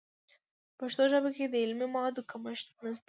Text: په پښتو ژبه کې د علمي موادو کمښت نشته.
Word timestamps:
په 0.77 0.77
پښتو 0.79 1.03
ژبه 1.11 1.29
کې 1.35 1.45
د 1.47 1.55
علمي 1.63 1.87
موادو 1.93 2.27
کمښت 2.31 2.67
نشته. 2.83 2.99